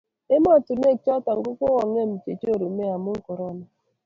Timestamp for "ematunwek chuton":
0.35-1.37